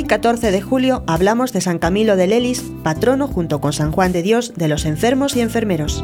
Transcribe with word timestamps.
14 0.00 0.50
de 0.50 0.62
julio 0.62 1.04
hablamos 1.06 1.52
de 1.52 1.60
San 1.60 1.78
Camilo 1.78 2.16
de 2.16 2.26
Lelis, 2.26 2.64
patrono 2.82 3.28
junto 3.28 3.60
con 3.60 3.74
San 3.74 3.92
Juan 3.92 4.10
de 4.10 4.22
Dios 4.22 4.54
de 4.56 4.66
los 4.66 4.86
enfermos 4.86 5.36
y 5.36 5.42
enfermeros. 5.42 6.02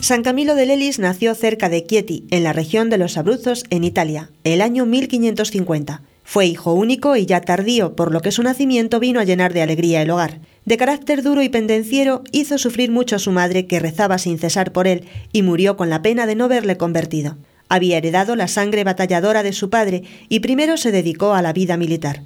San 0.00 0.22
Camilo 0.22 0.54
de 0.54 0.66
Lelis 0.66 0.98
nació 0.98 1.34
cerca 1.34 1.70
de 1.70 1.86
Chieti, 1.86 2.26
en 2.30 2.44
la 2.44 2.52
región 2.52 2.90
de 2.90 2.98
los 2.98 3.16
Abruzos, 3.16 3.64
en 3.70 3.82
Italia, 3.82 4.30
el 4.44 4.60
año 4.60 4.84
1550. 4.84 6.02
Fue 6.22 6.46
hijo 6.46 6.74
único 6.74 7.16
y 7.16 7.24
ya 7.24 7.40
tardío, 7.40 7.96
por 7.96 8.12
lo 8.12 8.20
que 8.20 8.30
su 8.30 8.42
nacimiento 8.42 9.00
vino 9.00 9.20
a 9.20 9.24
llenar 9.24 9.54
de 9.54 9.62
alegría 9.62 10.02
el 10.02 10.10
hogar. 10.10 10.40
De 10.66 10.76
carácter 10.76 11.22
duro 11.22 11.42
y 11.42 11.48
pendenciero, 11.48 12.22
hizo 12.30 12.58
sufrir 12.58 12.90
mucho 12.90 13.16
a 13.16 13.20
su 13.20 13.32
madre, 13.32 13.66
que 13.66 13.80
rezaba 13.80 14.18
sin 14.18 14.38
cesar 14.38 14.72
por 14.72 14.86
él, 14.86 15.06
y 15.32 15.42
murió 15.42 15.78
con 15.78 15.88
la 15.88 16.02
pena 16.02 16.26
de 16.26 16.34
no 16.34 16.46
verle 16.46 16.76
convertido. 16.76 17.38
Había 17.70 17.98
heredado 17.98 18.34
la 18.34 18.48
sangre 18.48 18.82
batalladora 18.82 19.44
de 19.44 19.52
su 19.52 19.70
padre 19.70 20.02
y 20.28 20.40
primero 20.40 20.76
se 20.76 20.90
dedicó 20.90 21.34
a 21.34 21.40
la 21.40 21.52
vida 21.52 21.76
militar. 21.76 22.22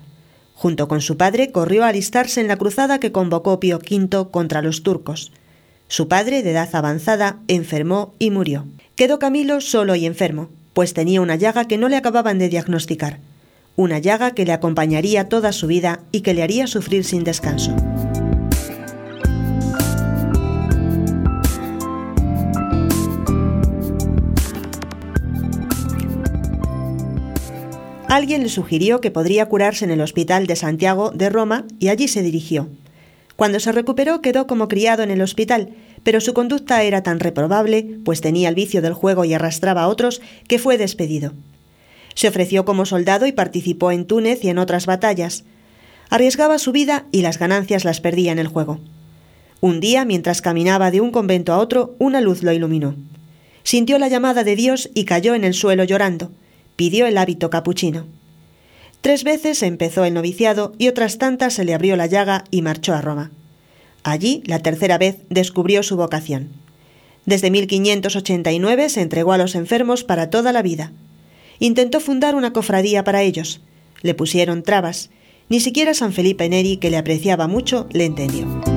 Junto 0.55 0.89
con 0.89 1.03
su 1.03 1.19
padre 1.19 1.53
corrió 1.53 1.85
a 1.85 1.89
alistarse 1.89 2.41
en 2.41 2.49
la 2.49 2.57
cruzada 2.57 2.99
que 2.99 3.13
convocó 3.13 3.61
Pío 3.61 3.79
V 3.79 4.31
contra 4.31 4.63
los 4.63 4.83
turcos. 4.83 5.33
Su 5.87 6.09
padre, 6.09 6.43
de 6.43 6.53
edad 6.53 6.71
avanzada, 6.73 7.41
enfermó 7.47 8.15
y 8.19 8.31
murió. 8.31 8.65
Quedó 8.97 9.19
Camilo 9.19 9.61
solo 9.61 9.95
y 9.95 10.07
enfermo, 10.07 10.49
pues 10.73 10.95
tenía 10.95 11.21
una 11.21 11.37
llaga 11.37 11.67
que 11.67 11.77
no 11.77 11.91
le 11.91 11.97
acababan 11.97 12.39
de 12.39 12.49
diagnosticar, 12.49 13.19
una 13.77 13.99
llaga 13.99 14.31
que 14.31 14.47
le 14.47 14.53
acompañaría 14.53 15.29
toda 15.29 15.53
su 15.53 15.67
vida 15.67 16.01
y 16.11 16.23
que 16.23 16.33
le 16.33 16.43
haría 16.43 16.67
sufrir 16.67 17.05
sin 17.05 17.23
descanso. 17.23 17.77
Alguien 28.15 28.45
le 28.45 28.49
sugirió 28.49 29.01
que 29.01 29.11
podría 29.11 29.47
curarse 29.47 29.85
en 29.85 29.91
el 29.91 30.01
Hospital 30.01 30.47
de 30.47 30.55
Santiago 30.55 31.11
de 31.11 31.31
Roma 31.31 31.65
y 31.81 31.89
allí 31.89 32.07
se 32.07 32.23
dirigió. 32.23 32.69
Cuando 33.35 33.59
se 33.59 33.73
recuperó 33.73 34.23
quedó 34.23 34.47
como 34.47 34.69
criado 34.69 35.03
en 35.03 35.11
el 35.11 35.21
hospital, 35.21 35.71
pero 36.05 36.21
su 36.21 36.33
conducta 36.33 36.85
era 36.85 37.03
tan 37.03 37.19
reprobable, 37.19 37.99
pues 38.05 38.21
tenía 38.21 38.49
el 38.49 38.55
vicio 38.55 38.83
del 38.83 38.93
juego 38.93 39.25
y 39.25 39.35
arrastraba 39.35 39.83
a 39.83 39.89
otros, 39.89 40.23
que 40.47 40.61
fue 40.61 40.79
despedido. 40.79 41.33
Se 42.15 42.29
ofreció 42.29 42.65
como 42.65 42.87
soldado 42.87 43.27
y 43.27 43.33
participó 43.33 43.91
en 43.91 44.07
Túnez 44.07 44.45
y 44.45 44.49
en 44.49 44.59
otras 44.59 44.87
batallas. 44.87 45.43
Arriesgaba 46.09 46.61
su 46.61 46.71
vida 46.71 47.07
y 47.11 47.23
las 47.23 47.41
ganancias 47.41 47.85
las 47.85 48.01
perdía 48.01 48.31
en 48.31 48.39
el 48.39 48.47
juego. 48.47 48.79
Un 49.61 49.81
día, 49.81 50.05
mientras 50.05 50.41
caminaba 50.41 50.93
de 50.93 51.01
un 51.01 51.11
convento 51.11 51.53
a 51.53 51.59
otro, 51.59 51.97
una 51.99 52.21
luz 52.21 52.45
lo 52.45 52.53
iluminó. 52.53 52.95
Sintió 53.65 53.99
la 53.99 54.07
llamada 54.07 54.45
de 54.45 54.55
Dios 54.55 54.89
y 54.95 55.05
cayó 55.05 55.35
en 55.35 55.43
el 55.43 55.55
suelo 55.55 55.83
llorando. 55.83 56.31
Pidió 56.77 57.07
el 57.07 57.19
hábito 57.19 57.51
capuchino. 57.51 58.07
Tres 59.01 59.23
veces 59.23 59.63
empezó 59.63 60.05
el 60.05 60.15
noviciado 60.15 60.73
y 60.79 60.89
otras 60.89 61.19
tantas 61.19 61.55
se 61.55 61.65
le 61.65 61.75
abrió 61.75 61.95
la 61.97 62.07
llaga 62.07 62.45
y 62.51 62.63
marchó 62.63 62.95
a 62.95 63.01
Roma. 63.01 63.31
Allí, 64.03 64.43
la 64.47 64.61
tercera 64.61 64.99
vez, 64.99 65.19
descubrió 65.31 65.83
su 65.83 65.97
vocación. 65.97 66.51
Desde 67.27 67.51
1589 67.51 68.89
se 68.89 69.01
entregó 69.01 69.33
a 69.33 69.39
los 69.39 69.55
enfermos 69.55 70.05
para 70.05 70.31
toda 70.31 70.53
la 70.53 70.63
vida. 70.63 70.93
Intentó 71.59 72.01
fundar 72.01 72.35
una 72.35 72.53
cofradía 72.53 73.05
para 73.05 73.23
ellos. 73.23 73.61
Le 74.03 74.15
pusieron 74.15 74.63
trabas. 74.63 75.11
Ni 75.49 75.61
siquiera 75.61 75.95
San 75.95 76.13
Felipe 76.13 76.49
Neri, 76.49 76.79
que 76.79 76.91
le 76.91 76.97
apreciaba 76.97 77.47
mucho, 77.47 77.87
le 77.93 78.05
entendió. 78.05 78.74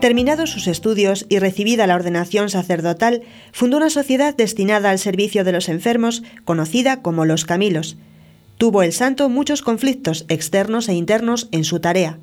Terminados 0.00 0.48
sus 0.48 0.66
estudios 0.66 1.26
y 1.28 1.40
recibida 1.40 1.86
la 1.86 1.94
ordenación 1.94 2.48
sacerdotal, 2.48 3.20
fundó 3.52 3.76
una 3.76 3.90
sociedad 3.90 4.34
destinada 4.34 4.90
al 4.90 4.98
servicio 4.98 5.44
de 5.44 5.52
los 5.52 5.68
enfermos, 5.68 6.22
conocida 6.46 7.02
como 7.02 7.26
los 7.26 7.44
Camilos. 7.44 7.98
Tuvo 8.56 8.82
el 8.82 8.94
santo 8.94 9.28
muchos 9.28 9.60
conflictos 9.60 10.24
externos 10.28 10.88
e 10.88 10.94
internos 10.94 11.48
en 11.52 11.64
su 11.64 11.80
tarea. 11.80 12.18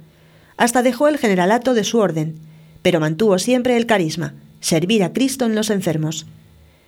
Hasta 0.57 0.81
dejó 0.81 1.07
el 1.07 1.19
generalato 1.19 1.75
de 1.75 1.83
su 1.83 1.99
orden, 1.99 2.39
pero 2.81 2.99
mantuvo 2.99 3.37
siempre 3.37 3.77
el 3.77 3.85
carisma, 3.85 4.33
servir 4.59 5.03
a 5.03 5.13
Cristo 5.13 5.45
en 5.45 5.53
los 5.53 5.69
enfermos. 5.69 6.25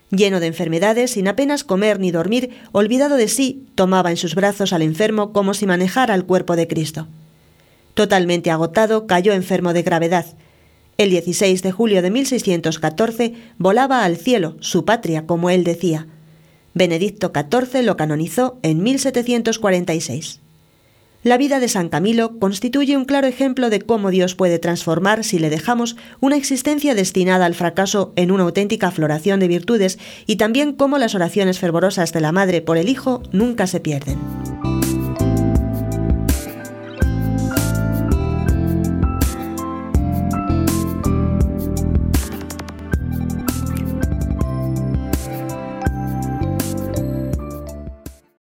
Lleno 0.09 0.39
de 0.39 0.47
enfermedades, 0.47 1.11
sin 1.11 1.28
apenas 1.28 1.63
comer 1.63 1.99
ni 1.99 2.09
dormir, 2.09 2.49
olvidado 2.72 3.16
de 3.16 3.28
sí, 3.28 3.67
tomaba 3.75 4.09
en 4.09 4.17
sus 4.17 4.33
brazos 4.33 4.73
al 4.73 4.81
enfermo 4.81 5.33
como 5.33 5.53
si 5.53 5.67
manejara 5.67 6.16
el 6.16 6.25
cuerpo 6.25 6.55
de 6.55 6.67
Cristo. 6.67 7.07
Totalmente 7.94 8.49
agotado, 8.49 9.05
cayó 9.05 9.33
enfermo 9.33 9.73
de 9.73 9.83
gravedad, 9.83 10.25
el 10.99 11.11
16 11.11 11.63
de 11.63 11.71
julio 11.71 12.01
de 12.01 12.11
1614 12.11 13.33
volaba 13.57 14.03
al 14.03 14.17
cielo, 14.17 14.57
su 14.59 14.83
patria, 14.83 15.25
como 15.25 15.49
él 15.49 15.63
decía. 15.63 16.07
Benedicto 16.73 17.31
XIV 17.33 17.83
lo 17.83 17.95
canonizó 17.95 18.59
en 18.63 18.83
1746. 18.83 20.41
La 21.23 21.37
vida 21.37 21.61
de 21.61 21.69
San 21.69 21.87
Camilo 21.87 22.37
constituye 22.37 22.97
un 22.97 23.05
claro 23.05 23.27
ejemplo 23.27 23.69
de 23.69 23.79
cómo 23.79 24.09
Dios 24.09 24.35
puede 24.35 24.59
transformar 24.59 25.23
si 25.23 25.39
le 25.39 25.49
dejamos 25.49 25.95
una 26.19 26.35
existencia 26.35 26.95
destinada 26.95 27.45
al 27.45 27.55
fracaso 27.55 28.11
en 28.17 28.29
una 28.29 28.43
auténtica 28.43 28.91
floración 28.91 29.39
de 29.39 29.47
virtudes 29.47 29.99
y 30.27 30.35
también 30.35 30.73
cómo 30.73 30.97
las 30.97 31.16
oraciones 31.16 31.59
fervorosas 31.59 32.11
de 32.11 32.19
la 32.19 32.33
Madre 32.33 32.61
por 32.61 32.77
el 32.77 32.89
Hijo 32.89 33.23
nunca 33.31 33.67
se 33.67 33.79
pierden. 33.79 34.38